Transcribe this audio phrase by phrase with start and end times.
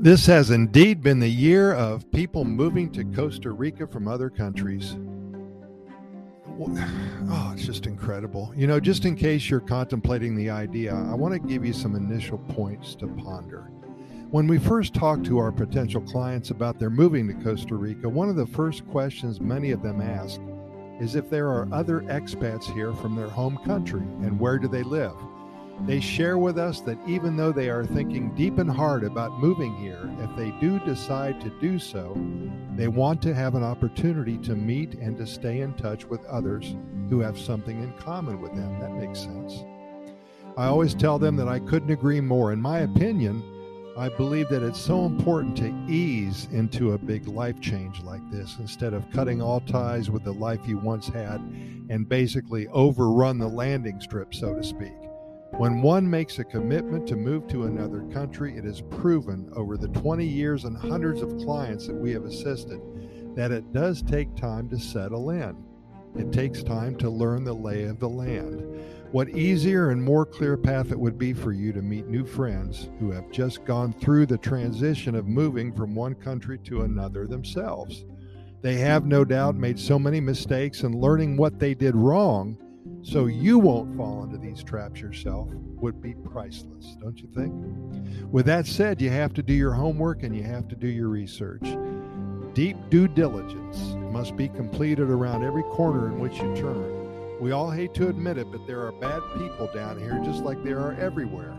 [0.00, 4.96] This has indeed been the year of people moving to Costa Rica from other countries.
[6.56, 8.52] Oh, it's just incredible.
[8.56, 11.96] You know, just in case you're contemplating the idea, I want to give you some
[11.96, 13.72] initial points to ponder.
[14.30, 18.28] When we first talk to our potential clients about their moving to Costa Rica, one
[18.28, 20.40] of the first questions many of them ask
[21.00, 24.84] is if there are other expats here from their home country and where do they
[24.84, 25.16] live?
[25.86, 29.74] They share with us that even though they are thinking deep and hard about moving
[29.76, 32.16] here, if they do decide to do so,
[32.76, 36.74] they want to have an opportunity to meet and to stay in touch with others
[37.08, 38.80] who have something in common with them.
[38.80, 39.64] That makes sense.
[40.56, 42.52] I always tell them that I couldn't agree more.
[42.52, 43.42] In my opinion,
[43.96, 48.56] I believe that it's so important to ease into a big life change like this
[48.58, 51.40] instead of cutting all ties with the life you once had
[51.88, 55.07] and basically overrun the landing strip, so to speak.
[55.52, 59.88] When one makes a commitment to move to another country, it is proven over the
[59.88, 62.80] 20 years and hundreds of clients that we have assisted
[63.34, 65.56] that it does take time to settle in.
[66.16, 68.62] It takes time to learn the lay of the land.
[69.10, 72.90] What easier and more clear path it would be for you to meet new friends
[72.98, 78.04] who have just gone through the transition of moving from one country to another themselves.
[78.60, 82.58] They have no doubt made so many mistakes and learning what they did wrong
[83.10, 85.48] so you won't fall into these traps yourself
[85.80, 87.54] would be priceless, don't you think?
[88.30, 91.08] With that said, you have to do your homework and you have to do your
[91.08, 91.62] research.
[92.52, 97.40] Deep due diligence must be completed around every corner in which you turn.
[97.40, 100.62] We all hate to admit it, but there are bad people down here just like
[100.62, 101.56] there are everywhere.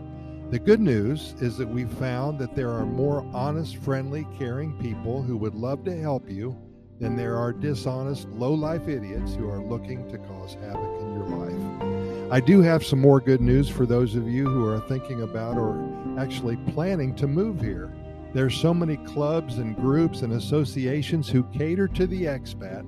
[0.50, 5.20] The good news is that we've found that there are more honest, friendly, caring people
[5.20, 6.56] who would love to help you
[7.00, 11.26] than there are dishonest, low life idiots who are looking to cause havoc in your
[11.26, 12.32] life.
[12.32, 15.56] I do have some more good news for those of you who are thinking about
[15.56, 15.82] or
[16.18, 17.92] actually planning to move here.
[18.34, 22.86] There's so many clubs and groups and associations who cater to the expat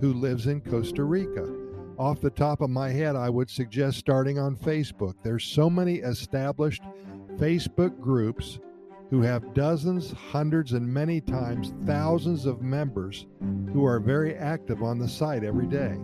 [0.00, 1.50] who lives in Costa Rica.
[1.98, 5.14] Off the top of my head, I would suggest starting on Facebook.
[5.22, 6.82] There's so many established
[7.36, 8.60] Facebook groups
[9.14, 13.26] who have dozens, hundreds, and many times thousands of members
[13.72, 15.96] who are very active on the site every day.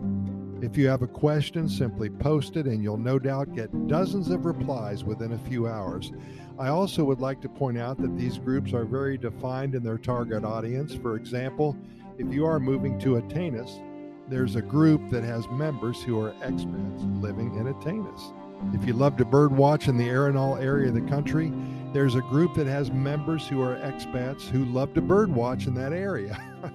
[0.63, 4.45] If you have a question, simply post it and you'll no doubt get dozens of
[4.45, 6.13] replies within a few hours.
[6.57, 9.99] I also would like to point out that these groups are very defined in their
[9.99, 10.95] target audience.
[10.95, 11.77] For example,
[12.17, 13.83] if you are moving to Atenas,
[14.29, 18.33] there's a group that has members who are expats living in Atenas.
[18.73, 21.51] If you love to bird watch in the Arenal area of the country,
[21.93, 25.75] there's a group that has members who are expats who love to bird watch in
[25.75, 26.39] that area.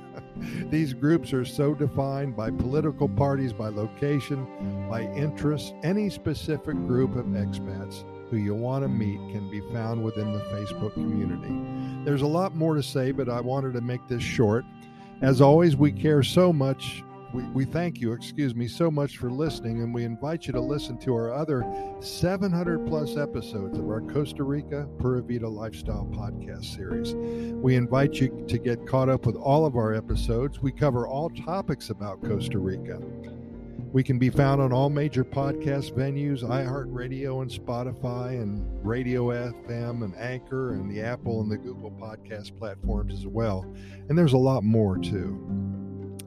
[0.70, 5.74] These groups are so defined by political parties, by location, by interest.
[5.84, 10.40] Any specific group of expats who you want to meet can be found within the
[10.40, 12.04] Facebook community.
[12.04, 14.66] There's a lot more to say, but I wanted to make this short.
[15.22, 17.04] As always, we care so much
[17.36, 20.62] we, we thank you, excuse me, so much for listening, and we invite you to
[20.62, 21.66] listen to our other
[22.00, 27.14] 700 plus episodes of our Costa Rica Pura Vida Lifestyle podcast series.
[27.14, 30.62] We invite you to get caught up with all of our episodes.
[30.62, 33.02] We cover all topics about Costa Rica.
[33.92, 40.04] We can be found on all major podcast venues, iHeartRadio and Spotify, and Radio FM
[40.04, 43.66] and Anchor, and the Apple and the Google podcast platforms as well.
[44.08, 45.65] And there's a lot more too.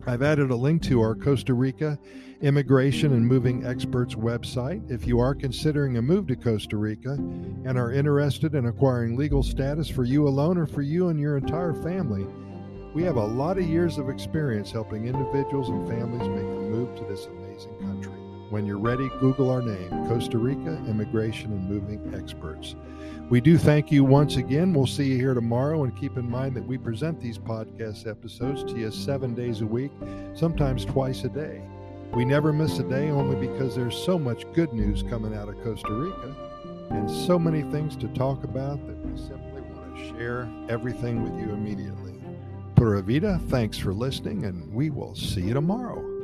[0.08, 1.98] I've added a link to our Costa Rica
[2.40, 4.90] Immigration and Moving Experts website.
[4.90, 9.42] If you are considering a move to Costa Rica and are interested in acquiring legal
[9.42, 12.26] status for you alone or for you and your entire family,
[12.94, 16.96] we have a lot of years of experience helping individuals and families make the move
[16.96, 18.07] to this amazing country.
[18.50, 22.76] When you're ready, Google our name Costa Rica Immigration and Moving Experts.
[23.28, 24.72] We do thank you once again.
[24.72, 25.84] We'll see you here tomorrow.
[25.84, 29.66] And keep in mind that we present these podcast episodes to you seven days a
[29.66, 29.92] week,
[30.34, 31.60] sometimes twice a day.
[32.14, 35.62] We never miss a day only because there's so much good news coming out of
[35.62, 36.34] Costa Rica
[36.88, 41.38] and so many things to talk about that we simply want to share everything with
[41.38, 42.14] you immediately.
[42.76, 46.17] Pura Vida, thanks for listening, and we will see you tomorrow.